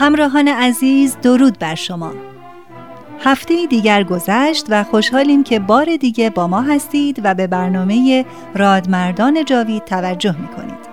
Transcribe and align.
همراهان 0.00 0.48
عزیز 0.48 1.16
درود 1.22 1.58
بر 1.58 1.74
شما 1.74 2.12
هفته 3.24 3.66
دیگر 3.66 4.02
گذشت 4.02 4.66
و 4.68 4.84
خوشحالیم 4.84 5.44
که 5.44 5.58
بار 5.58 5.96
دیگه 5.96 6.30
با 6.30 6.46
ما 6.46 6.60
هستید 6.60 7.20
و 7.24 7.34
به 7.34 7.46
برنامه 7.46 8.24
رادمردان 8.54 9.44
جاوید 9.44 9.84
توجه 9.84 10.36
می‌کنید 10.40 10.90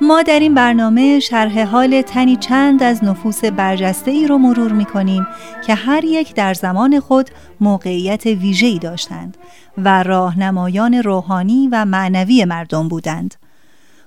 ما 0.00 0.22
در 0.22 0.40
این 0.40 0.54
برنامه 0.54 1.20
شرح 1.20 1.62
حال 1.64 2.02
تنی 2.02 2.36
چند 2.36 2.82
از 2.82 3.04
نفوس 3.04 3.44
برجسته 3.44 4.10
ای 4.10 4.26
رو 4.26 4.38
مرور 4.38 4.72
می 4.72 4.84
کنیم 4.84 5.26
که 5.66 5.74
هر 5.74 6.04
یک 6.04 6.34
در 6.34 6.54
زمان 6.54 7.00
خود 7.00 7.30
موقعیت 7.60 8.26
ویژه‌ای 8.26 8.78
داشتند 8.78 9.36
و 9.78 10.02
راهنمایان 10.02 10.94
روحانی 10.94 11.68
و 11.72 11.84
معنوی 11.84 12.44
مردم 12.44 12.88
بودند. 12.88 13.34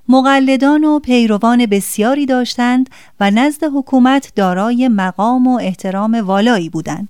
مقلدان 0.09 0.83
و 0.83 0.99
پیروان 0.99 1.65
بسیاری 1.65 2.25
داشتند 2.25 2.89
و 3.19 3.31
نزد 3.31 3.63
حکومت 3.63 4.31
دارای 4.35 4.87
مقام 4.87 5.47
و 5.47 5.59
احترام 5.61 6.13
والایی 6.13 6.69
بودند. 6.69 7.09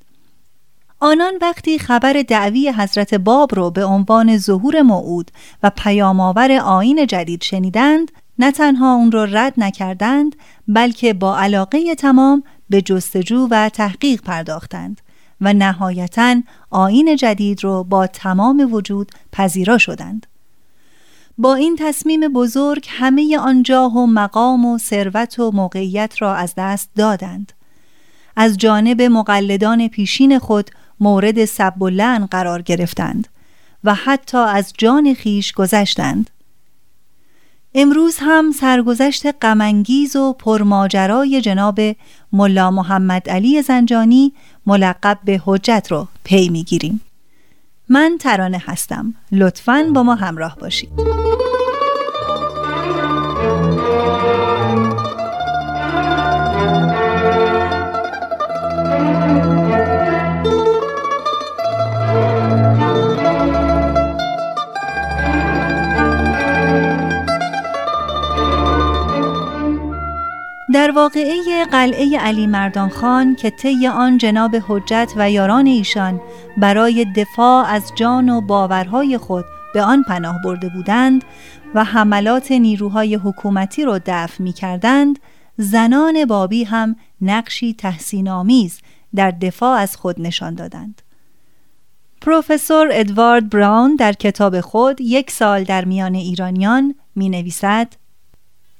آنان 1.00 1.34
وقتی 1.42 1.80
خبر 1.80 2.22
دعوی 2.28 2.70
حضرت 2.70 3.14
باب 3.14 3.56
را 3.56 3.70
به 3.70 3.86
عنوان 3.86 4.38
ظهور 4.38 4.82
موعود 4.82 5.32
و 5.64 5.72
پیامآور 5.78 6.52
آین 6.52 7.06
جدید 7.08 7.44
شنیدند 7.44 8.12
نه 8.40 8.52
تنها 8.52 8.96
اون 8.96 9.12
را 9.12 9.24
رد 9.24 9.54
نکردند 9.58 10.36
بلکه 10.68 11.14
با 11.14 11.38
علاقه 11.38 11.96
تمام 11.96 12.44
به 12.70 12.82
جستجو 12.82 13.48
و 13.52 13.70
تحقیق 13.70 14.22
پرداختند 14.22 15.02
و 15.42 15.54
نهایتا 15.54 16.36
آین 16.70 17.16
جدید 17.16 17.64
را 17.64 17.84
با 17.84 18.08
تمام 18.08 18.74
وجود 18.74 19.12
پذیرا 19.32 19.78
شدند. 19.78 20.28
با 21.38 21.56
این 21.56 21.76
تصمیم 21.80 22.34
بزرگ 22.34 22.86
همه 22.90 23.38
آن 23.38 23.64
جاه 23.64 23.98
و 23.98 24.06
مقام 24.06 24.66
و 24.66 24.78
ثروت 24.78 25.40
و 25.40 25.52
موقعیت 25.52 26.16
را 26.20 26.36
از 26.36 26.54
دست 26.58 26.90
دادند. 26.96 27.54
از 28.36 28.58
جانب 28.58 29.02
مقلدان 29.02 29.88
پیشین 29.88 30.40
خود 30.40 30.72
مورد 31.00 31.46
سب 31.46 31.82
و 31.82 31.90
لعن 31.90 32.26
قرار 32.26 32.62
گرفتند 32.62 33.28
و 33.84 33.94
حتی 33.94 34.38
از 34.38 34.74
جان 34.78 35.14
خیش 35.14 35.52
گذشتند. 35.52 36.30
امروز 37.76 38.18
هم 38.20 38.52
سرگذشت 38.52 39.26
غمانگیز 39.42 40.16
و 40.16 40.34
پرماجرای 40.34 41.42
جناب 41.42 41.80
ملا 42.34 42.72
محمد 42.72 43.30
علی 43.30 43.62
زنجانی 43.62 44.34
ملقب 44.66 45.20
به 45.24 45.42
حجت 45.46 45.88
را 45.90 46.08
پی 46.24 46.50
می‌گیریم. 46.50 47.02
من 47.90 48.18
ترانه 48.20 48.64
هستم. 48.66 49.14
لطفاً 49.32 49.84
با 49.94 50.04
ما 50.04 50.16
همراه 50.16 50.56
باشید. 50.56 50.90
واقعه 70.98 71.66
قلعه 71.66 72.20
علی 72.20 72.48
مردان 72.48 72.90
خان 72.90 73.36
که 73.36 73.50
طی 73.50 73.88
آن 73.88 74.18
جناب 74.18 74.56
حجت 74.68 75.14
و 75.16 75.32
یاران 75.32 75.66
ایشان 75.66 76.22
برای 76.58 77.06
دفاع 77.16 77.66
از 77.66 77.92
جان 77.96 78.30
و 78.30 78.42
باورهای 78.42 79.18
خود 79.18 79.46
به 79.74 79.82
آن 79.82 80.04
پناه 80.04 80.36
برده 80.44 80.70
بودند 80.70 81.24
و 81.76 81.84
حملات 81.84 82.52
نیروهای 82.52 83.16
حکومتی 83.16 83.86
را 83.86 84.00
دفع 84.06 84.44
می 84.44 84.54
کردند 84.54 85.20
زنان 85.58 86.26
بابی 86.26 86.64
هم 86.64 86.96
نقشی 87.22 87.74
تحسین 87.74 88.30
آمیز 88.30 88.80
در 89.16 89.32
دفاع 89.32 89.80
از 89.80 89.96
خود 89.96 90.22
نشان 90.22 90.56
دادند. 90.56 91.02
پروفسور 92.22 92.90
ادوارد 92.92 93.50
براون 93.50 93.96
در 93.96 94.14
کتاب 94.14 94.62
خود 94.62 95.02
یک 95.02 95.32
سال 95.32 95.64
در 95.64 95.86
میان 95.86 96.16
ایرانیان 96.16 96.96
می 97.16 97.30
نویسد 97.30 97.88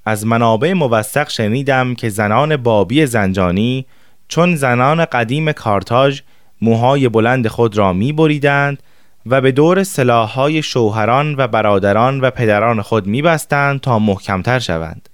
از 0.08 0.26
منابع 0.26 0.74
موثق 0.74 1.30
شنیدم 1.30 1.96
که 1.96 2.10
زنان 2.10 2.58
بابی 2.58 3.06
زنجانی 3.06 3.86
چون 4.28 4.56
زنان 4.56 5.06
قدیم 5.06 5.52
کارتاژ 5.52 6.22
موهای 6.62 7.10
بلند 7.10 7.48
خود 7.48 7.78
را 7.78 7.94
می 7.94 8.14
بریدند 8.14 8.84
و 9.26 9.42
به 9.42 9.52
دور 9.52 9.84
سلاحهای 9.84 10.64
شوهران 10.64 11.36
و 11.38 11.48
برادران 11.48 12.22
و 12.22 12.32
پدران 12.32 12.82
خود 12.82 13.08
می 13.08 13.22
بستند 13.22 13.82
تا 13.82 14.00
محکمتر 14.00 14.60
شوند. 14.60 15.10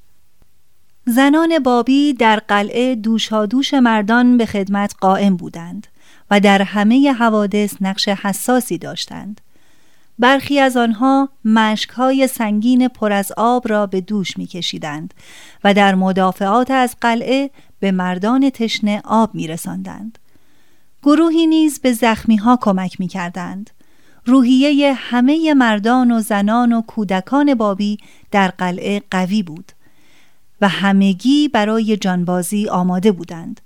زنان 1.06 1.60
بابی 1.60 2.14
در 2.14 2.42
قلعه 2.48 2.96
دوشادوش 2.96 3.74
مردان 3.74 4.38
به 4.38 4.46
خدمت 4.46 4.96
قائم 5.02 5.36
بودند 5.36 5.88
و 6.32 6.40
در 6.40 6.62
همه 6.62 7.12
حوادث 7.12 7.74
نقش 7.82 8.08
حساسی 8.08 8.78
داشتند. 8.78 9.42
برخی 10.20 10.60
از 10.60 10.78
آنها 10.78 11.30
مشکهای 11.46 12.28
سنگین 12.28 12.88
پر 12.88 13.14
از 13.14 13.32
آب 13.38 13.70
را 13.70 13.86
به 13.86 14.02
دوش 14.02 14.38
می 14.38 14.48
کشیدند 14.48 15.14
و 15.64 15.74
در 15.74 15.96
مدافعات 15.96 16.72
از 16.72 16.96
قلعه 17.02 17.50
به 17.80 17.92
مردان 17.92 18.50
تشنه 18.50 19.02
آب 19.06 19.36
می 19.36 19.48
رسندند. 19.48 20.20
گروهی 21.04 21.48
نیز 21.48 21.80
به 21.80 21.94
زخمی 21.94 22.36
ها 22.36 22.58
کمک 22.62 23.00
می 23.00 23.08
کردند. 23.08 23.70
روحیه 24.26 24.94
همه 24.94 25.54
مردان 25.54 26.12
و 26.12 26.22
زنان 26.22 26.74
و 26.74 26.82
کودکان 26.82 27.56
بابی 27.56 27.98
در 28.32 28.48
قلعه 28.48 29.02
قوی 29.12 29.44
بود 29.44 29.72
و 30.62 30.68
همگی 30.68 31.48
برای 31.48 31.98
جانبازی 31.98 32.70
آماده 32.70 33.12
بودند. 33.12 33.62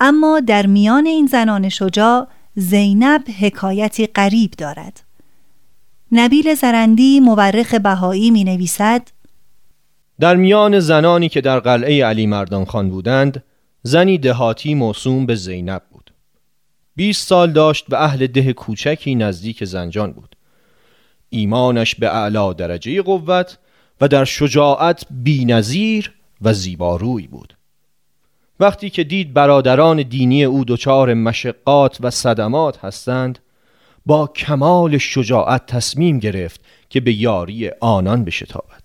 اما 0.00 0.40
در 0.40 0.66
میان 0.66 1.06
این 1.06 1.26
زنان 1.26 1.68
شجاع 1.68 2.28
زینب 2.54 3.24
حکایتی 3.40 4.06
غریب 4.06 4.50
دارد. 4.50 5.09
نبیل 6.12 6.54
زرندی 6.54 7.20
مورخ 7.20 7.74
بهایی 7.74 8.30
می 8.30 8.44
نویسد 8.44 9.02
در 10.20 10.36
میان 10.36 10.80
زنانی 10.80 11.28
که 11.28 11.40
در 11.40 11.60
قلعه 11.60 12.04
علی 12.04 12.26
مردان 12.26 12.64
خان 12.64 12.90
بودند 12.90 13.42
زنی 13.82 14.18
دهاتی 14.18 14.74
موسوم 14.74 15.26
به 15.26 15.34
زینب 15.34 15.82
بود. 15.90 16.12
20 16.96 17.28
سال 17.28 17.52
داشت 17.52 17.86
به 17.86 18.02
اهل 18.02 18.26
ده 18.26 18.52
کوچکی 18.52 19.14
نزدیک 19.14 19.64
زنجان 19.64 20.12
بود. 20.12 20.36
ایمانش 21.28 21.94
به 21.94 22.14
اعلا 22.14 22.52
درجه 22.52 23.02
قوت 23.02 23.58
و 24.00 24.08
در 24.08 24.24
شجاعت 24.24 25.06
بینظیر 25.10 26.12
و 26.42 26.52
زیباروی 26.52 27.26
بود. 27.26 27.56
وقتی 28.60 28.90
که 28.90 29.04
دید 29.04 29.32
برادران 29.32 30.02
دینی 30.02 30.44
او 30.44 30.64
دچار 30.64 31.14
مشقات 31.14 31.96
و 32.00 32.10
صدمات 32.10 32.84
هستند 32.84 33.38
با 34.06 34.26
کمال 34.26 34.98
شجاعت 34.98 35.66
تصمیم 35.66 36.18
گرفت 36.18 36.60
که 36.88 37.00
به 37.00 37.12
یاری 37.12 37.70
آنان 37.80 38.24
بشتابد 38.24 38.82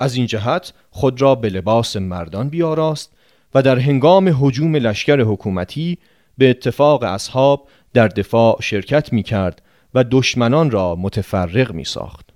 از 0.00 0.14
این 0.14 0.26
جهت 0.26 0.72
خود 0.90 1.22
را 1.22 1.34
به 1.34 1.48
لباس 1.48 1.96
مردان 1.96 2.48
بیاراست 2.48 3.12
و 3.54 3.62
در 3.62 3.78
هنگام 3.78 4.36
حجوم 4.40 4.76
لشکر 4.76 5.20
حکومتی 5.20 5.98
به 6.38 6.50
اتفاق 6.50 7.02
اصحاب 7.02 7.68
در 7.94 8.08
دفاع 8.08 8.60
شرکت 8.62 9.12
می 9.12 9.22
کرد 9.22 9.62
و 9.94 10.04
دشمنان 10.10 10.70
را 10.70 10.96
متفرق 10.96 11.72
می 11.72 11.84
ساخت. 11.84 12.26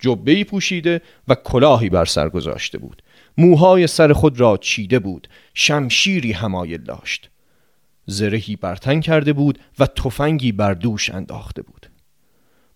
جبهی 0.00 0.44
پوشیده 0.44 1.00
و 1.28 1.34
کلاهی 1.34 1.88
بر 1.88 2.04
سر 2.04 2.28
گذاشته 2.28 2.78
بود. 2.78 3.02
موهای 3.38 3.86
سر 3.86 4.12
خود 4.12 4.40
را 4.40 4.56
چیده 4.56 4.98
بود. 4.98 5.28
شمشیری 5.54 6.32
همایل 6.32 6.82
داشت. 6.82 7.30
زرهی 8.06 8.56
برتن 8.56 9.00
کرده 9.00 9.32
بود 9.32 9.58
و 9.78 9.86
تفنگی 9.86 10.52
بر 10.52 10.74
دوش 10.74 11.10
انداخته 11.10 11.62
بود. 11.62 11.86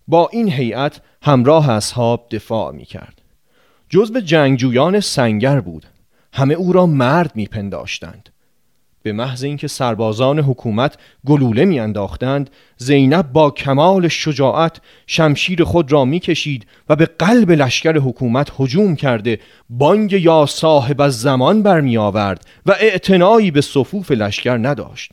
با 0.07 0.29
این 0.31 0.51
هیئت 0.51 1.01
همراه 1.21 1.69
اصحاب 1.69 2.27
دفاع 2.31 2.71
می 2.71 2.85
کرد. 2.85 3.21
جزب 3.89 4.19
جنگجویان 4.19 4.99
سنگر 4.99 5.59
بود. 5.59 5.85
همه 6.33 6.53
او 6.53 6.73
را 6.73 6.85
مرد 6.85 7.31
می 7.35 7.45
پنداشتند. 7.45 8.29
به 9.03 9.11
محض 9.11 9.43
اینکه 9.43 9.67
سربازان 9.67 10.39
حکومت 10.39 10.97
گلوله 11.25 11.65
میانداختند 11.65 12.49
زینب 12.77 13.31
با 13.31 13.51
کمال 13.51 14.07
شجاعت 14.07 14.81
شمشیر 15.07 15.63
خود 15.63 15.91
را 15.91 16.05
می‌کشید 16.05 16.67
و 16.89 16.95
به 16.95 17.05
قلب 17.05 17.51
لشکر 17.51 17.97
حکومت 17.97 18.51
هجوم 18.59 18.95
کرده 18.95 19.39
بانگ 19.69 20.13
یا 20.13 20.45
صاحب 20.49 21.01
از 21.01 21.21
زمان 21.21 21.63
برمی 21.63 21.97
آورد 21.97 22.45
و 22.65 22.71
اعتنایی 22.79 23.51
به 23.51 23.61
صفوف 23.61 24.11
لشکر 24.11 24.57
نداشت 24.57 25.11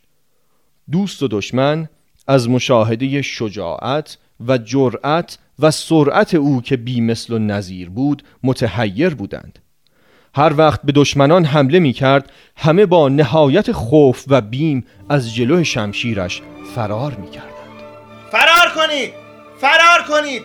دوست 0.93 1.23
و 1.23 1.29
دشمن 1.29 1.89
از 2.29 2.49
مشاهده 2.49 3.23
شجاعت 3.23 4.19
و 4.47 4.59
جرأت 4.59 5.39
و 5.59 5.71
سرعت 5.71 6.35
او 6.35 6.63
که 6.63 6.77
بی 6.77 7.01
مثل 7.01 7.33
و 7.33 7.39
نظیر 7.39 7.91
بود 7.91 8.23
متحیر 8.43 9.15
بودند. 9.15 9.59
هر 10.35 10.53
وقت 10.57 10.83
به 10.83 10.93
دشمنان 10.93 11.45
حمله 11.45 11.79
می 11.79 11.93
کرد 11.93 12.33
همه 12.57 12.87
با 12.87 13.09
نهایت 13.09 13.73
خوف 13.73 14.25
و 14.29 14.41
بیم 14.41 14.87
از 15.09 15.35
جلو 15.35 15.65
شمشیرش 15.65 16.43
فرار 16.75 17.15
می 17.15 17.31
کردند 17.31 17.59
فرار 18.33 18.75
کنید! 18.75 19.13
فرار 19.61 20.03
کنید! 20.09 20.43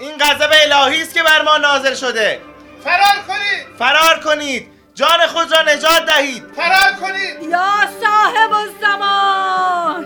این 0.00 0.12
غضب 0.20 0.50
الهی 0.64 1.02
است 1.02 1.14
که 1.14 1.22
بر 1.22 1.42
ما 1.44 1.56
نازل 1.56 1.94
شده! 1.94 2.40
فرار 2.84 3.24
کنید! 3.28 3.76
فرار 3.78 4.20
کنید! 4.24 4.75
جان 4.96 5.26
خود 5.28 5.52
را 5.52 5.62
نجات 5.74 6.06
دهید. 6.06 6.42
فرار 6.56 6.92
کنید. 7.00 7.50
یا 7.50 7.72
صاحب 8.00 8.52
الزمان 8.52 10.04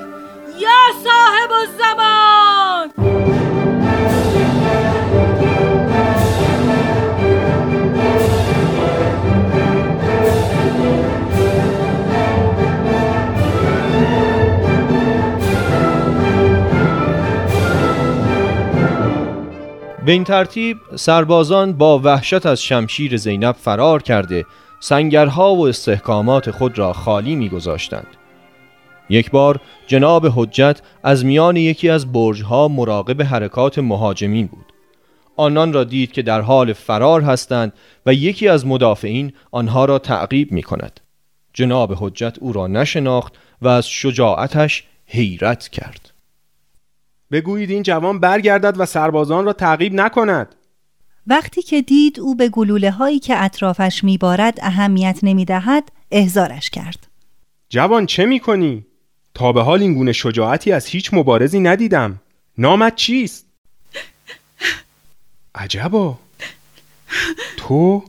یا 0.59 0.71
صاحب 1.05 1.53
الزمان. 1.53 2.91
به 20.07 20.13
این 20.13 20.25
ترتیب 20.25 20.79
سربازان 20.97 21.73
با 21.73 21.99
وحشت 21.99 22.47
از 22.47 22.63
شمشیر 22.63 23.17
زینب 23.17 23.57
فرار 23.57 24.03
کرده 24.03 24.47
سنگرها 24.81 25.55
و 25.55 25.69
استحکامات 25.69 26.51
خود 26.51 26.79
را 26.79 26.93
خالی 26.93 27.37
میگذاشتند. 27.37 28.07
یک 29.09 29.31
بار 29.31 29.61
جناب 29.87 30.27
حجت 30.35 30.83
از 31.03 31.25
میان 31.25 31.57
یکی 31.57 31.89
از 31.89 32.13
برجها 32.13 32.69
مراقب 32.69 33.23
حرکات 33.23 33.79
مهاجمین 33.79 34.47
بود. 34.47 34.73
آنان 35.37 35.73
را 35.73 35.85
دید 35.85 36.13
که 36.13 36.23
در 36.23 36.41
حال 36.41 36.73
فرار 36.73 37.21
هستند 37.21 37.73
و 38.07 38.15
یکی 38.15 38.49
از 38.49 38.67
مدافعین 38.67 39.33
آنها 39.51 39.85
را 39.85 39.99
تعقیب 39.99 40.53
می 40.53 40.63
کند. 40.63 41.01
جناب 41.53 41.93
حجت 41.97 42.37
او 42.41 42.53
را 42.53 42.67
نشناخت 42.67 43.33
و 43.63 43.69
از 43.69 43.89
شجاعتش 43.89 44.85
حیرت 45.07 45.69
کرد. 45.69 46.11
بگویید 47.33 47.71
این 47.71 47.83
جوان 47.83 48.21
برگردد 48.21 48.75
و 48.81 48.87
سربازان 48.87 49.45
را 49.45 49.53
تعقیب 49.53 49.95
نکند 49.95 50.55
وقتی 51.31 51.63
که 51.63 51.83
دید 51.83 52.21
او 52.21 52.35
به 52.35 52.49
گلوله 52.49 52.91
هایی 52.91 53.19
که 53.19 53.45
اطرافش 53.45 54.05
میبارد 54.05 54.59
اهمیت 54.63 55.19
نمی‌دهد 55.23 55.93
احزارش 56.11 56.71
کرد. 56.71 57.07
جوان 57.69 58.07
چه 58.07 58.25
می‌کنی؟ 58.25 58.87
تا 59.35 59.53
به 59.53 59.63
حال 59.63 59.81
این 59.81 59.95
گونه 59.95 60.13
شجاعتی 60.13 60.73
از 60.73 60.87
هیچ 60.87 61.15
مبارزی 61.15 61.61
ندیدم. 61.61 62.21
نامت 62.59 62.97
چیست؟ 62.97 63.47
عجبا. 65.55 66.19
تو؟ 67.57 68.05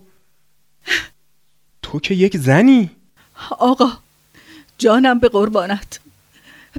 تو 1.82 2.00
که 2.00 2.14
یک 2.14 2.38
زنی. 2.38 2.90
آقا 3.60 3.92
جانم 4.78 5.20
به 5.20 5.30
قربانت. 5.30 6.00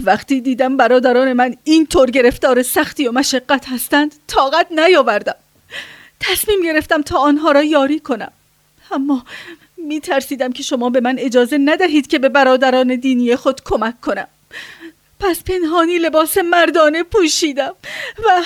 وقتی 0.05 0.41
دیدم 0.41 0.77
برادران 0.77 1.33
من 1.33 1.57
اینطور 1.65 2.11
گرفتار 2.11 2.63
سختی 2.63 3.09
و 3.09 3.13
مشقت 3.13 3.69
هستند 3.69 4.15
طاقت 4.27 4.67
نیاوردم. 4.71 5.35
تصمیم 6.23 6.63
گرفتم 6.65 7.03
تا 7.03 7.19
آنها 7.19 7.53
را 7.53 7.63
یاری 7.63 8.01
کنم. 8.01 8.33
اما 8.91 9.25
می 9.77 10.01
ترسیدم 10.01 10.53
که 10.53 10.63
شما 10.63 10.91
به 10.91 11.01
من 11.01 11.19
اجازه 11.19 11.59
ندهید 11.59 12.07
که 12.07 12.19
به 12.19 12.29
برادران 12.29 12.97
دینی 12.97 13.37
خود 13.37 13.61
کمک 13.65 14.01
کنم. 14.01 14.29
پس 15.21 15.43
پنهانی 15.43 15.99
لباس 15.99 16.39
مردانه 16.39 17.03
پوشیدم 17.03 17.75
و 18.25 18.43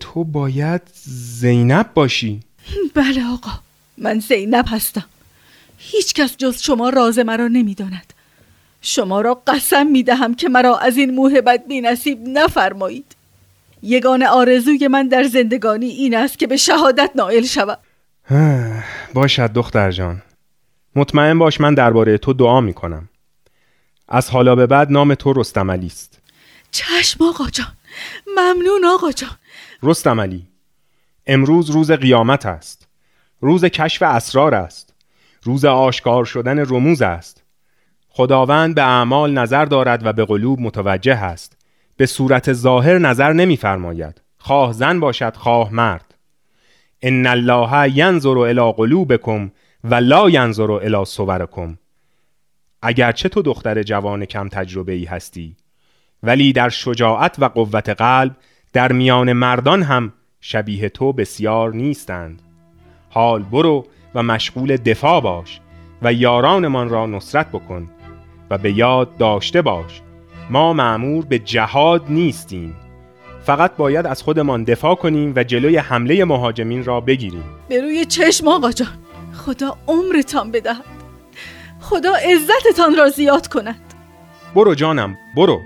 تو 0.00 0.24
باید 0.24 0.82
زینب 1.40 1.94
باشی. 1.94 2.40
بله 2.94 3.26
آقا 3.32 3.50
من 3.98 4.20
زینب 4.20 4.64
هستم. 4.68 5.04
هیچ 5.78 6.14
کس 6.14 6.36
جز 6.36 6.62
شما 6.62 6.88
راز 6.88 7.18
مرا 7.18 7.48
نمی‌داند. 7.48 8.12
شما 8.82 9.20
را 9.20 9.42
قسم 9.46 9.86
می 9.86 10.02
دهم 10.02 10.34
که 10.34 10.48
مرا 10.48 10.78
از 10.78 10.96
این 10.96 11.14
موهبت 11.14 11.66
بی 11.68 11.80
نصیب 11.80 12.18
نفرمایید. 12.28 13.15
یگان 13.86 14.22
آرزوی 14.22 14.88
من 14.88 15.08
در 15.08 15.22
زندگانی 15.22 15.86
این 15.86 16.16
است 16.16 16.38
که 16.38 16.46
به 16.46 16.56
شهادت 16.56 17.10
نائل 17.14 17.44
شوم. 17.44 17.76
باشد 19.14 19.52
دختر 19.52 19.90
جان. 19.90 20.22
مطمئن 20.96 21.38
باش 21.38 21.60
من 21.60 21.74
درباره 21.74 22.18
تو 22.18 22.32
دعا 22.32 22.60
می 22.60 22.74
کنم 22.74 23.08
از 24.08 24.30
حالا 24.30 24.54
به 24.54 24.66
بعد 24.66 24.92
نام 24.92 25.14
تو 25.14 25.32
رستم 25.32 25.70
علی 25.70 25.86
است. 25.86 26.18
چشم 26.70 27.24
آقا 27.24 27.50
جان. 27.50 27.72
ممنون 28.26 28.84
آقا 28.84 29.12
جان. 29.12 29.30
رستم 29.82 30.20
علی 30.20 30.46
امروز 31.26 31.70
روز 31.70 31.90
قیامت 31.90 32.46
است. 32.46 32.88
روز 33.40 33.64
کشف 33.64 34.02
اسرار 34.02 34.54
است. 34.54 34.94
روز 35.42 35.64
آشکار 35.64 36.24
شدن 36.24 36.58
رموز 36.58 37.02
است. 37.02 37.42
خداوند 38.08 38.74
به 38.74 38.82
اعمال 38.82 39.32
نظر 39.32 39.64
دارد 39.64 40.06
و 40.06 40.12
به 40.12 40.24
قلوب 40.24 40.60
متوجه 40.60 41.16
است. 41.16 41.55
به 41.96 42.06
صورت 42.06 42.52
ظاهر 42.52 42.98
نظر 42.98 43.32
نمیفرماید. 43.32 44.22
خواه 44.38 44.72
زن 44.72 45.00
باشد 45.00 45.36
خواه 45.36 45.74
مرد. 45.74 46.14
ان 47.02 47.26
الله 47.26 47.98
ینظر 47.98 48.38
الی 48.38 48.72
قلوبکم 48.72 49.50
و 49.84 49.94
لا 49.94 50.30
ینظر 50.30 50.70
الی 50.70 51.04
صورکم. 51.04 51.78
اگرچه 52.82 53.28
تو 53.28 53.42
دختر 53.42 53.82
جوان 53.82 54.24
کم 54.24 54.48
تجربه 54.48 54.92
ای 54.92 55.04
هستی 55.04 55.56
ولی 56.22 56.52
در 56.52 56.68
شجاعت 56.68 57.36
و 57.38 57.44
قوت 57.44 57.88
قلب 57.88 58.36
در 58.72 58.92
میان 58.92 59.32
مردان 59.32 59.82
هم 59.82 60.12
شبیه 60.40 60.88
تو 60.88 61.12
بسیار 61.12 61.74
نیستند. 61.74 62.42
حال 63.10 63.42
برو 63.42 63.86
و 64.14 64.22
مشغول 64.22 64.76
دفاع 64.76 65.20
باش 65.20 65.60
و 66.02 66.12
یارانمان 66.12 66.88
را 66.88 67.06
نصرت 67.06 67.48
بکن 67.48 67.90
و 68.50 68.58
به 68.58 68.72
یاد 68.72 69.16
داشته 69.16 69.62
باش. 69.62 70.02
ما 70.50 70.72
معمور 70.72 71.24
به 71.24 71.38
جهاد 71.38 72.02
نیستیم. 72.08 72.76
فقط 73.44 73.76
باید 73.76 74.06
از 74.06 74.22
خودمان 74.22 74.64
دفاع 74.64 74.94
کنیم 74.94 75.32
و 75.36 75.44
جلوی 75.44 75.76
حمله 75.76 76.24
مهاجمین 76.24 76.84
را 76.84 77.00
بگیریم. 77.00 77.44
به 77.68 77.80
روی 77.80 78.04
چشم 78.04 78.48
آقا 78.48 78.72
جان 78.72 78.88
خدا 79.32 79.76
عمرتان 79.86 80.50
بدهد. 80.50 80.84
خدا 81.80 82.12
عزتتان 82.14 82.96
را 82.96 83.08
زیاد 83.08 83.46
کند. 83.46 83.80
برو 84.54 84.74
جانم 84.74 85.16
برو. 85.36 85.60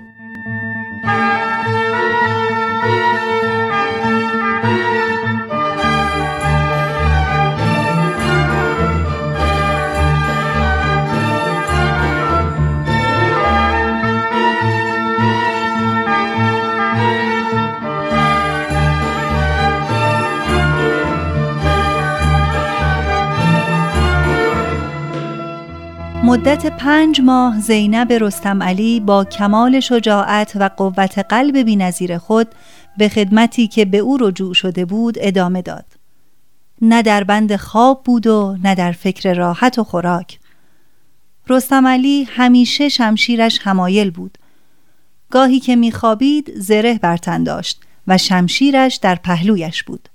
مدت 26.31 26.77
پنج 26.77 27.21
ماه 27.21 27.59
زینب 27.59 28.11
رستم 28.11 28.63
علی 28.63 28.99
با 28.99 29.23
کمال 29.23 29.79
شجاعت 29.79 30.51
و 30.55 30.69
قوت 30.77 31.19
قلب 31.19 31.57
بینظیر 31.57 32.17
خود 32.17 32.47
به 32.97 33.09
خدمتی 33.09 33.67
که 33.67 33.85
به 33.85 33.97
او 33.97 34.17
رجوع 34.17 34.53
شده 34.53 34.85
بود 34.85 35.17
ادامه 35.19 35.61
داد. 35.61 35.85
نه 36.81 37.01
در 37.01 37.23
بند 37.23 37.55
خواب 37.55 38.03
بود 38.03 38.27
و 38.27 38.57
نه 38.63 38.75
در 38.75 38.91
فکر 38.91 39.33
راحت 39.33 39.79
و 39.79 39.83
خوراک. 39.83 40.39
رستم 41.49 41.87
علی 41.87 42.23
همیشه 42.23 42.89
شمشیرش 42.89 43.59
همایل 43.61 44.11
بود. 44.11 44.37
گاهی 45.29 45.59
که 45.59 45.75
میخوابید 45.75 46.51
زره 46.55 46.99
برتن 46.99 47.43
داشت 47.43 47.81
و 48.07 48.17
شمشیرش 48.17 48.95
در 48.95 49.15
پهلویش 49.15 49.83
بود. 49.83 50.09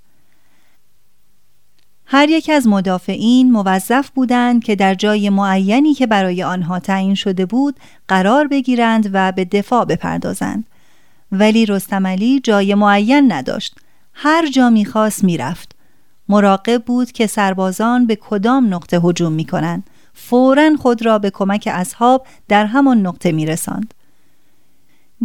هر 2.09 2.29
یک 2.29 2.49
از 2.49 2.67
مدافعین 2.67 3.51
موظف 3.51 4.09
بودند 4.09 4.63
که 4.63 4.75
در 4.75 4.95
جای 4.95 5.29
معینی 5.29 5.93
که 5.93 6.07
برای 6.07 6.43
آنها 6.43 6.79
تعیین 6.79 7.15
شده 7.15 7.45
بود 7.45 7.79
قرار 8.07 8.47
بگیرند 8.47 9.09
و 9.13 9.31
به 9.31 9.45
دفاع 9.45 9.85
بپردازند. 9.85 10.65
ولی 11.31 11.65
رستم 11.65 12.07
علی 12.07 12.39
جای 12.39 12.75
معین 12.75 13.31
نداشت. 13.31 13.75
هر 14.13 14.47
جا 14.47 14.69
می‌خواست 14.69 15.23
می‌رفت. 15.23 15.75
مراقب 16.29 16.83
بود 16.83 17.11
که 17.11 17.27
سربازان 17.27 18.05
به 18.05 18.15
کدام 18.15 18.73
نقطه 18.73 18.99
هجوم 18.99 19.31
می‌کنند. 19.33 19.83
فورا 20.13 20.75
خود 20.79 21.05
را 21.05 21.19
به 21.19 21.29
کمک 21.29 21.69
اصحاب 21.71 22.27
در 22.47 22.65
همان 22.65 23.07
نقطه 23.07 23.31
میرساند. 23.31 23.93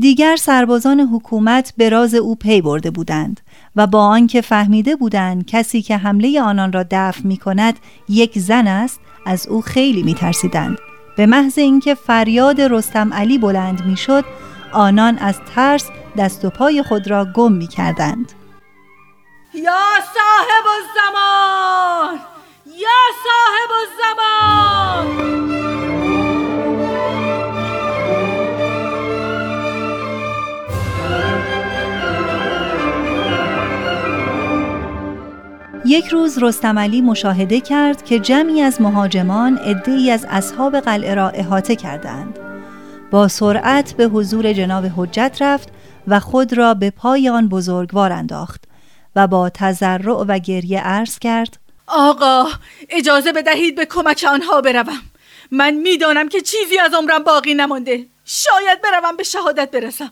دیگر 0.00 0.36
سربازان 0.36 1.00
حکومت 1.00 1.72
به 1.76 1.88
راز 1.88 2.14
او 2.14 2.36
پی 2.36 2.60
برده 2.60 2.90
بودند 2.90 3.40
و 3.76 3.86
با 3.86 4.06
آنکه 4.06 4.40
فهمیده 4.40 4.96
بودند 4.96 5.46
کسی 5.46 5.82
که 5.82 5.96
حمله 5.96 6.42
آنان 6.42 6.72
را 6.72 6.84
دفع 6.90 7.20
می 7.24 7.36
کند 7.36 7.78
یک 8.08 8.38
زن 8.38 8.66
است 8.66 9.00
از 9.26 9.46
او 9.46 9.60
خیلی 9.60 10.02
می 10.02 10.14
ترسیدند. 10.14 10.78
به 11.16 11.26
محض 11.26 11.58
اینکه 11.58 11.94
فریاد 11.94 12.60
رستم 12.60 13.12
علی 13.12 13.38
بلند 13.38 13.86
می 13.86 13.96
شد 13.96 14.24
آنان 14.72 15.18
از 15.18 15.36
ترس 15.54 15.88
دست 16.18 16.44
و 16.44 16.50
پای 16.50 16.82
خود 16.82 17.10
را 17.10 17.24
گم 17.24 17.52
می 17.52 17.66
کردند. 17.66 18.32
یا 19.54 19.80
صاحب 20.14 20.64
الزمان 20.76 22.18
یا 22.66 22.88
صاحب 23.24 23.70
الزمان 23.82 25.51
یک 35.92 36.06
روز 36.06 36.38
رستم 36.42 36.78
علی 36.78 37.00
مشاهده 37.00 37.60
کرد 37.60 38.04
که 38.04 38.18
جمعی 38.18 38.62
از 38.62 38.80
مهاجمان 38.80 39.58
عده‌ای 39.58 40.10
از 40.10 40.26
اصحاب 40.30 40.80
قلعه 40.80 41.14
را 41.14 41.28
احاطه 41.28 41.76
کردند. 41.76 42.38
با 43.10 43.28
سرعت 43.28 43.92
به 43.92 44.04
حضور 44.04 44.52
جناب 44.52 44.84
حجت 44.96 45.36
رفت 45.40 45.68
و 46.08 46.20
خود 46.20 46.52
را 46.52 46.74
به 46.74 46.90
پای 46.90 47.28
آن 47.28 47.48
بزرگوار 47.48 48.12
انداخت 48.12 48.64
و 49.16 49.26
با 49.26 49.50
تذرع 49.50 50.24
و 50.28 50.38
گریه 50.38 50.80
عرض 50.80 51.18
کرد 51.18 51.58
آقا 51.86 52.46
اجازه 52.88 53.32
بدهید 53.32 53.74
به 53.74 53.86
کمک 53.86 54.26
آنها 54.28 54.60
بروم. 54.60 55.02
من 55.50 55.74
می‌دانم 55.74 56.28
که 56.28 56.40
چیزی 56.40 56.78
از 56.78 56.94
عمرم 56.94 57.24
باقی 57.24 57.54
نمانده. 57.54 58.06
شاید 58.24 58.82
بروم 58.82 59.16
به 59.16 59.22
شهادت 59.22 59.70
برسم. 59.70 60.10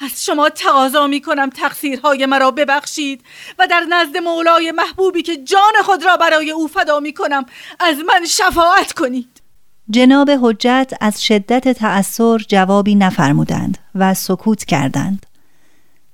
از 0.00 0.24
شما 0.24 0.48
تقاضا 0.48 1.06
می 1.06 1.20
کنم 1.20 1.50
تقصیرهای 1.50 2.26
مرا 2.26 2.50
ببخشید 2.50 3.22
و 3.58 3.66
در 3.66 3.80
نزد 3.80 4.16
مولای 4.16 4.72
محبوبی 4.72 5.22
که 5.22 5.36
جان 5.36 5.72
خود 5.84 6.04
را 6.04 6.16
برای 6.16 6.50
او 6.50 6.68
فدا 6.68 7.00
می 7.00 7.12
کنم 7.12 7.46
از 7.80 7.96
من 7.98 8.24
شفاعت 8.24 8.92
کنید. 8.92 9.42
جناب 9.90 10.30
حجت 10.30 10.92
از 11.00 11.24
شدت 11.24 11.68
تأثیر 11.68 12.36
جوابی 12.48 12.94
نفرمودند 12.94 13.78
و 13.94 14.14
سکوت 14.14 14.64
کردند. 14.64 15.26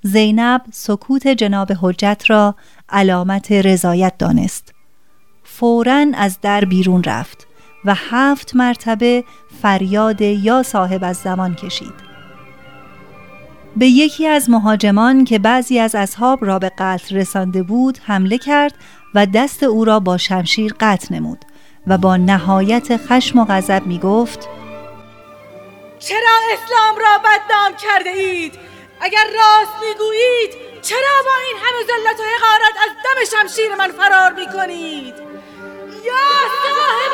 زینب 0.03 0.61
سکوت 0.73 1.27
جناب 1.27 1.71
حجت 1.81 2.23
را 2.27 2.55
علامت 2.89 3.51
رضایت 3.51 4.17
دانست. 4.17 4.73
فورا 5.43 6.05
از 6.13 6.37
در 6.41 6.65
بیرون 6.65 7.03
رفت 7.03 7.47
و 7.85 7.95
هفت 7.95 8.55
مرتبه 8.55 9.23
فریاد 9.61 10.21
یا 10.21 10.63
صاحب 10.63 11.03
از 11.03 11.17
زمان 11.17 11.55
کشید. 11.55 12.04
به 13.77 13.85
یکی 13.85 14.27
از 14.27 14.49
مهاجمان 14.49 15.25
که 15.25 15.39
بعضی 15.39 15.79
از 15.79 15.95
اصحاب 15.95 16.45
را 16.45 16.59
به 16.59 16.71
قتل 16.77 17.15
رسانده 17.15 17.63
بود 17.63 17.97
حمله 18.03 18.37
کرد 18.37 18.73
و 19.13 19.25
دست 19.25 19.63
او 19.63 19.85
را 19.85 19.99
با 19.99 20.17
شمشیر 20.17 20.75
قطع 20.79 21.15
نمود 21.15 21.45
و 21.87 21.97
با 21.97 22.17
نهایت 22.17 22.97
خشم 22.97 23.39
و 23.39 23.45
غضب 23.45 23.81
می 23.85 23.99
گفت 23.99 24.39
چرا 25.99 26.37
اسلام 26.53 26.95
را 26.95 27.17
بدنام 27.17 27.71
کرده 27.77 28.09
اید؟ 28.09 28.53
اگر 29.01 29.23
راست 29.23 29.73
می‌گویید 29.81 30.81
چرا 30.81 31.23
با 31.25 31.31
این 31.47 31.57
همه 31.57 31.81
ذلت 31.83 32.19
و 32.19 32.23
حقارت 32.23 32.75
از 32.83 32.91
دم 33.03 33.37
شمشیر 33.37 33.75
من 33.75 33.91
فرار 33.91 34.33
می 34.33 34.45
کنید؟ 34.53 35.15
یا 36.05 36.25
صاحب 36.63 37.13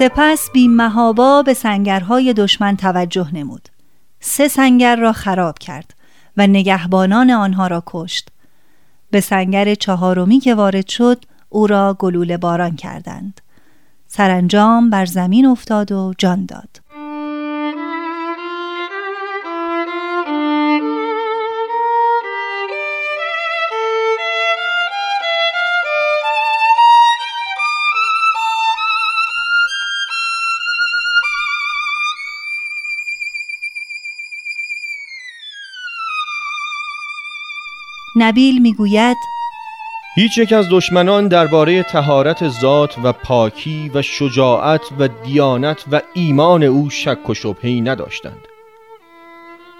سپس 0.00 0.50
بی 0.52 0.68
مهابا 0.68 1.42
به 1.42 1.54
سنگرهای 1.54 2.32
دشمن 2.32 2.76
توجه 2.76 3.34
نمود. 3.34 3.68
سه 4.20 4.48
سنگر 4.48 4.96
را 4.96 5.12
خراب 5.12 5.58
کرد 5.58 5.94
و 6.36 6.46
نگهبانان 6.46 7.30
آنها 7.30 7.66
را 7.66 7.82
کشت. 7.86 8.28
به 9.10 9.20
سنگر 9.20 9.74
چهارمی 9.74 10.40
که 10.40 10.54
وارد 10.54 10.88
شد 10.88 11.24
او 11.48 11.66
را 11.66 11.96
گلوله 11.98 12.36
باران 12.36 12.76
کردند. 12.76 13.40
سرانجام 14.06 14.90
بر 14.90 15.04
زمین 15.04 15.46
افتاد 15.46 15.92
و 15.92 16.14
جان 16.18 16.46
داد. 16.46 16.69
نبیل 38.20 38.62
می‌گوید 38.62 39.16
هیچ 40.14 40.38
یک 40.38 40.52
از 40.52 40.66
دشمنان 40.70 41.28
درباره 41.28 41.82
تهارت 41.82 42.48
ذات 42.48 42.94
و 43.04 43.12
پاکی 43.12 43.90
و 43.94 44.02
شجاعت 44.02 44.80
و 44.98 45.08
دیانت 45.08 45.84
و 45.92 46.00
ایمان 46.14 46.62
او 46.62 46.90
شک 46.90 47.30
و 47.30 47.34
شبهی 47.34 47.80
نداشتند. 47.80 48.48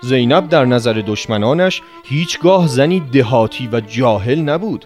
زینب 0.02 0.48
در 0.48 0.64
نظر 0.64 1.02
دشمنانش 1.06 1.82
هیچگاه 2.04 2.66
زنی 2.66 3.00
دهاتی 3.00 3.68
و 3.72 3.80
جاهل 3.80 4.40
نبود. 4.40 4.84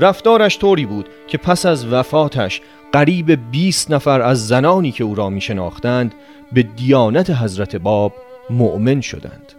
رفتارش 0.00 0.58
طوری 0.58 0.86
بود 0.86 1.08
که 1.28 1.38
پس 1.38 1.66
از 1.66 1.92
وفاتش 1.92 2.60
قریب 2.92 3.50
20 3.50 3.90
نفر 3.90 4.20
از 4.20 4.48
زنانی 4.48 4.92
که 4.92 5.04
او 5.04 5.14
را 5.14 5.30
می 5.30 5.40
شناختند 5.40 6.14
به 6.52 6.62
دیانت 6.62 7.30
حضرت 7.30 7.76
باب 7.76 8.12
مؤمن 8.50 9.00
شدند. 9.00 9.52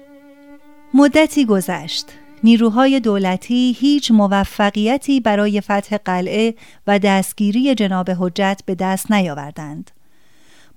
مدتی 0.93 1.45
گذشت. 1.45 2.05
نیروهای 2.43 2.99
دولتی 2.99 3.75
هیچ 3.79 4.11
موفقیتی 4.11 5.19
برای 5.19 5.61
فتح 5.61 5.97
قلعه 5.97 6.55
و 6.87 6.99
دستگیری 6.99 7.75
جناب 7.75 8.09
حجت 8.19 8.61
به 8.65 8.75
دست 8.75 9.11
نیاوردند. 9.11 9.91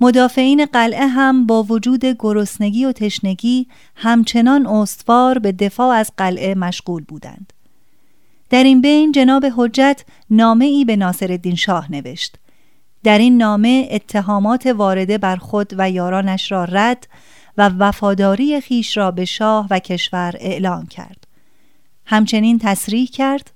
مدافعین 0.00 0.64
قلعه 0.64 1.06
هم 1.06 1.46
با 1.46 1.62
وجود 1.62 2.04
گرسنگی 2.04 2.84
و 2.84 2.92
تشنگی 2.92 3.66
همچنان 3.96 4.66
استوار 4.66 5.38
به 5.38 5.52
دفاع 5.52 5.96
از 5.96 6.10
قلعه 6.16 6.54
مشغول 6.54 7.04
بودند. 7.04 7.52
در 8.50 8.64
این 8.64 8.80
بین 8.80 9.12
جناب 9.12 9.46
حجت 9.56 10.04
نامه 10.30 10.64
ای 10.64 10.84
به 10.84 10.96
ناصر 10.96 11.38
شاه 11.56 11.92
نوشت. 11.92 12.36
در 13.04 13.18
این 13.18 13.36
نامه 13.36 13.88
اتهامات 13.90 14.66
وارده 14.66 15.18
بر 15.18 15.36
خود 15.36 15.74
و 15.78 15.90
یارانش 15.90 16.52
را 16.52 16.64
رد 16.64 17.08
و 17.58 17.70
وفاداری 17.78 18.60
خیش 18.60 18.96
را 18.96 19.10
به 19.10 19.24
شاه 19.24 19.66
و 19.70 19.78
کشور 19.78 20.34
اعلام 20.40 20.86
کرد. 20.86 21.23
همچنین 22.06 22.58
تصریح 22.58 23.08
کرد 23.12 23.50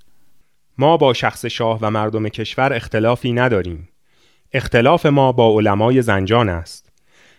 ما 0.79 0.97
با 0.97 1.13
شخص 1.13 1.47
شاه 1.47 1.79
و 1.83 1.91
مردم 1.91 2.29
کشور 2.29 2.73
اختلافی 2.73 3.33
نداریم. 3.33 3.89
اختلاف 4.53 5.07
ما 5.07 5.33
با 5.33 5.59
علمای 5.59 6.03
زنجان 6.03 6.49
است. 6.49 6.93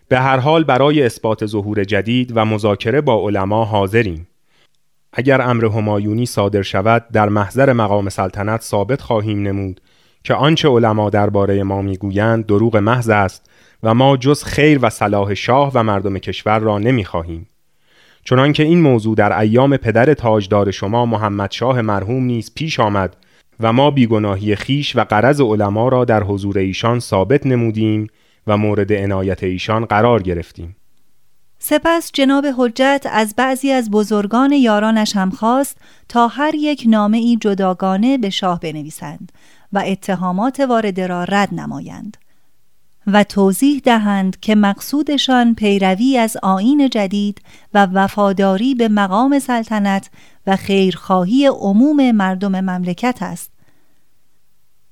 به 0.07 0.19
هر 0.19 0.37
حال 0.37 0.63
برای 0.63 1.03
اثبات 1.03 1.45
ظهور 1.45 1.83
جدید 1.83 2.37
و 2.37 2.45
مذاکره 2.45 3.01
با 3.01 3.27
علما 3.27 3.65
حاضریم. 3.65 4.27
اگر 5.13 5.41
امر 5.41 5.65
همایونی 5.65 6.25
صادر 6.25 6.61
شود 6.61 7.05
در 7.13 7.29
محضر 7.29 7.73
مقام 7.73 8.09
سلطنت 8.09 8.61
ثابت 8.61 9.01
خواهیم 9.01 9.43
نمود 9.43 9.81
که 10.23 10.33
آنچه 10.33 10.69
علما 10.69 11.09
درباره 11.09 11.63
ما 11.63 11.81
می‌گویند 11.81 12.45
دروغ 12.45 12.77
محض 12.77 13.09
است 13.09 13.49
و 13.83 13.93
ما 13.93 14.17
جز 14.17 14.43
خیر 14.43 14.79
و 14.81 14.89
صلاح 14.89 15.33
شاه 15.33 15.71
و 15.75 15.83
مردم 15.83 16.17
کشور 16.17 16.59
را 16.59 16.79
نمی‌خواهیم. 16.79 17.47
چنانکه 18.23 18.63
این 18.63 18.81
موضوع 18.81 19.15
در 19.15 19.39
ایام 19.39 19.77
پدر 19.77 20.13
تاجدار 20.13 20.71
شما 20.71 21.05
محمد 21.05 21.51
شاه 21.51 21.81
مرحوم 21.81 22.23
نیز 22.23 22.53
پیش 22.55 22.79
آمد 22.79 23.15
و 23.59 23.73
ما 23.73 23.91
بیگناهی 23.91 24.55
خیش 24.55 24.95
و 24.95 25.03
قرض 25.03 25.41
علما 25.41 25.89
را 25.89 26.05
در 26.05 26.23
حضور 26.23 26.57
ایشان 26.57 26.99
ثابت 26.99 27.45
نمودیم 27.45 28.07
و 28.47 28.57
مورد 28.57 28.93
عنایت 28.93 29.43
ایشان 29.43 29.85
قرار 29.85 30.21
گرفتیم. 30.21 30.75
سپس 31.59 32.11
جناب 32.13 32.45
حجت 32.57 33.07
از 33.11 33.35
بعضی 33.35 33.71
از 33.71 33.91
بزرگان 33.91 34.51
یارانش 34.51 35.15
هم 35.15 35.29
خواست 35.29 35.77
تا 36.09 36.27
هر 36.27 36.55
یک 36.55 36.83
نامه 36.87 37.17
ای 37.17 37.37
جداگانه 37.41 38.17
به 38.17 38.29
شاه 38.29 38.59
بنویسند 38.59 39.31
و 39.73 39.83
اتهامات 39.87 40.59
وارده 40.59 41.07
را 41.07 41.23
رد 41.23 41.49
نمایند. 41.51 42.17
و 43.13 43.23
توضیح 43.23 43.81
دهند 43.85 44.39
که 44.39 44.55
مقصودشان 44.55 45.55
پیروی 45.55 46.17
از 46.17 46.37
آین 46.43 46.89
جدید 46.89 47.41
و 47.73 47.85
وفاداری 47.85 48.75
به 48.75 48.87
مقام 48.87 49.39
سلطنت 49.39 50.09
و 50.47 50.55
خیرخواهی 50.55 51.45
عموم 51.45 52.11
مردم 52.11 52.59
مملکت 52.61 53.17
است. 53.21 53.51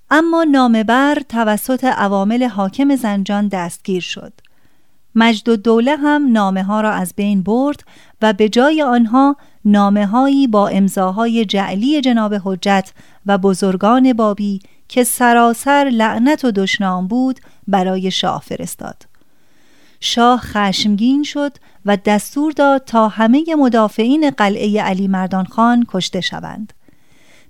اما 0.10 0.44
نامبر 0.44 1.18
توسط 1.30 1.84
عوامل 1.84 2.44
حاکم 2.44 2.96
زنجان 2.96 3.48
دستگیر 3.48 4.02
شد. 4.02 4.34
مجد 5.16 5.50
و 5.50 5.56
دوله 5.56 5.96
هم 5.96 6.32
نامه 6.32 6.64
ها 6.64 6.82
را 6.82 6.92
از 6.92 7.14
بین 7.16 7.44
برد 7.44 7.84
و 8.22 8.34
به 8.34 8.50
جای 8.50 8.82
آنها 8.82 9.36
نامه 9.66 10.06
هایی 10.06 10.48
با 10.48 10.68
امضاهای 10.68 11.46
جعلی 11.46 12.02
جناب 12.02 12.34
حجت 12.44 12.94
و 13.26 13.38
بزرگان 13.38 14.14
بابی 14.14 14.60
که 14.88 15.04
سراسر 15.04 15.90
لعنت 15.94 16.46
و 16.46 16.52
دشنام 16.52 17.08
بود 17.08 17.40
برای 17.68 18.12
شاه 18.12 18.42
فرستاد. 18.46 19.04
شاه 20.00 20.40
خشمگین 20.40 21.24
شد 21.24 21.58
و 21.86 21.98
دستور 22.06 22.52
داد 22.52 22.84
تا 22.86 23.08
همه 23.08 23.44
مدافعین 23.58 24.30
قلعه 24.30 24.82
علی 24.82 25.08
مردان 25.08 25.46
خان 25.46 25.86
کشته 25.88 26.22
شوند. 26.22 26.74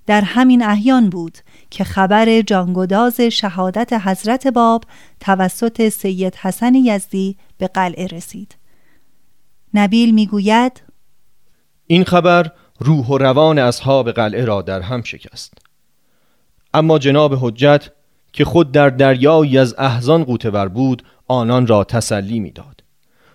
در 0.06 0.22
همین 0.22 0.64
احیان 0.64 1.10
بود 1.10 1.38
که 1.70 1.84
خبر 1.84 2.42
جانگداز 2.42 3.22
شهادت 3.22 3.94
حضرت 3.94 4.48
باب 4.48 4.84
توسط 5.20 5.90
سید 5.90 6.36
حسن 6.36 6.76
یزدی 6.76 7.38
به 7.58 7.68
قلعه 7.68 8.08
رسید. 8.08 8.56
نبیل 9.74 10.14
می‌گوید 10.14 10.82
این 11.88 12.04
خبر 12.04 12.52
روح 12.80 13.08
و 13.08 13.18
روان 13.18 13.60
اصحاب 13.60 14.12
قلعه 14.12 14.46
را 14.46 14.62
در 14.62 14.82
هم 14.82 15.04
شکست. 15.04 15.54
اما 16.74 17.00
جناب 17.00 17.34
حجت 17.42 17.90
که 18.34 18.46
خود 18.46 18.72
در 18.72 18.90
دریایی 18.90 19.58
از 19.58 19.76
احزان 19.78 20.24
قوتور 20.24 20.68
بود 20.68 21.04
آنان 21.28 21.68
را 21.68 21.84
تسلی 21.84 22.40
می‌داد 22.40 22.84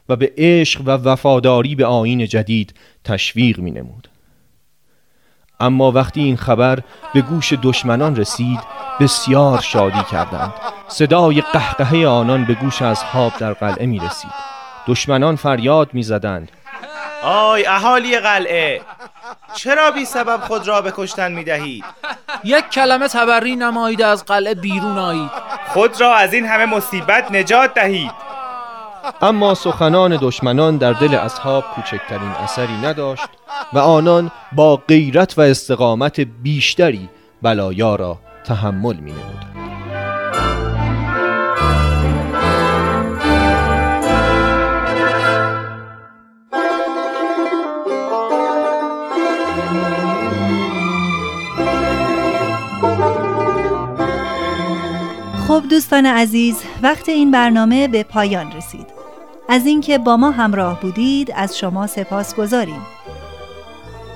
و 0.08 0.16
به 0.16 0.32
عشق 0.36 0.80
و 0.80 0.90
وفاداری 0.90 1.74
به 1.74 1.86
آین 1.86 2.26
جدید 2.26 2.74
تشویق 3.04 3.58
می 3.58 3.70
نمود. 3.70 4.08
اما 5.60 5.92
وقتی 5.92 6.22
این 6.22 6.36
خبر 6.36 6.78
به 7.14 7.20
گوش 7.20 7.52
دشمنان 7.62 8.16
رسید 8.16 8.60
بسیار 9.00 9.60
شادی 9.60 10.02
کردند. 10.10 10.52
صدای 10.88 11.40
قهقهه 11.40 12.06
آنان 12.06 12.44
به 12.44 12.54
گوش 12.54 12.82
اصحاب 12.82 13.32
در 13.38 13.52
قلعه 13.52 13.86
می 13.86 13.98
رسید 13.98 14.30
دشمنان 14.86 15.36
فریاد 15.36 15.94
می 15.94 16.02
زدند 16.02 16.52
آی 17.22 17.66
اهالی 17.66 18.18
قلعه! 18.18 18.80
چرا 19.54 19.90
بی 19.90 20.04
سبب 20.04 20.40
خود 20.40 20.68
را 20.68 20.80
به 20.80 20.92
کشتن 20.96 21.32
می 21.32 21.44
دهید؟ 21.44 21.84
یک 22.44 22.68
کلمه 22.68 23.08
تبری 23.08 23.56
نمایید 23.56 24.02
از 24.02 24.24
قلعه 24.24 24.54
بیرون 24.54 24.98
آیید 24.98 25.30
خود 25.68 26.00
را 26.00 26.14
از 26.14 26.34
این 26.34 26.46
همه 26.46 26.66
مصیبت 26.66 27.32
نجات 27.32 27.74
دهید 27.74 28.12
اما 29.22 29.54
سخنان 29.54 30.18
دشمنان 30.22 30.76
در 30.76 30.92
دل 30.92 31.14
اصحاب 31.14 31.64
کوچکترین 31.74 32.30
اثری 32.30 32.76
نداشت 32.76 33.28
و 33.72 33.78
آنان 33.78 34.30
با 34.52 34.76
غیرت 34.76 35.38
و 35.38 35.40
استقامت 35.40 36.20
بیشتری 36.20 37.08
بلایا 37.42 37.94
را 37.94 38.18
تحمل 38.44 38.96
می 38.96 39.12
نمودند. 39.12 39.71
دوستان 55.72 56.06
عزیز 56.06 56.56
وقت 56.82 57.08
این 57.08 57.30
برنامه 57.30 57.88
به 57.88 58.02
پایان 58.02 58.52
رسید. 58.52 58.86
از 59.48 59.66
اینکه 59.66 59.98
با 59.98 60.16
ما 60.16 60.30
همراه 60.30 60.80
بودید 60.80 61.32
از 61.34 61.58
شما 61.58 61.86
سپاس 61.86 62.34
گذاریم. 62.34 62.80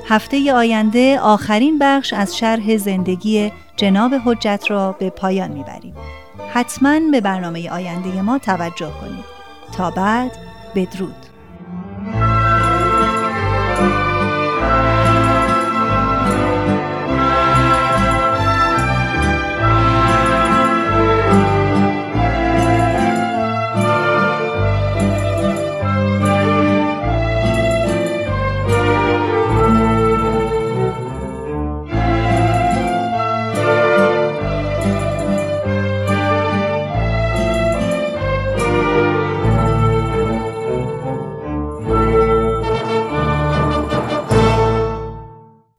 هفته 0.08 0.52
آینده 0.52 1.20
آخرین 1.20 1.78
بخش 1.78 2.12
از 2.12 2.36
شرح 2.36 2.76
زندگی 2.76 3.52
جناب 3.76 4.14
حجت 4.24 4.64
را 4.68 4.92
به 4.92 5.10
پایان 5.10 5.50
می‌بریم. 5.50 5.94
حتما 6.52 7.00
به 7.12 7.20
برنامه 7.20 7.70
آینده 7.70 8.22
ما 8.22 8.38
توجه 8.38 8.90
کنید. 9.00 9.24
تا 9.76 9.90
بعد 9.90 10.32
بدرود. 10.74 11.25